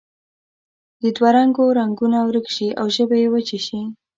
د 1.01 1.03
دوه 1.15 1.29
رنګو 1.37 1.65
رنګونه 1.79 2.17
ورک 2.23 2.47
شي 2.55 2.69
او 2.79 2.85
ژبې 2.95 3.17
یې 3.23 3.29
وچې 3.33 3.59
شي. 3.65 3.81